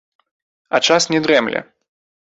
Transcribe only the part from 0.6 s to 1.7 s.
А час не дрэмле.